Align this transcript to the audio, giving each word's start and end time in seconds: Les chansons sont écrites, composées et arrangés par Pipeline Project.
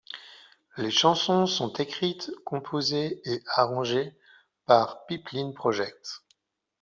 Les 0.77 0.89
chansons 0.89 1.45
sont 1.45 1.73
écrites, 1.73 2.31
composées 2.43 3.21
et 3.23 3.43
arrangés 3.53 4.17
par 4.65 5.05
Pipeline 5.05 5.53
Project. 5.53 6.23